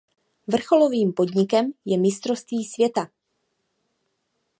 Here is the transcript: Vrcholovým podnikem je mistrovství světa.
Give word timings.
Vrcholovým 0.47 1.13
podnikem 1.13 1.71
je 1.85 1.97
mistrovství 1.97 2.65
světa. 2.65 3.07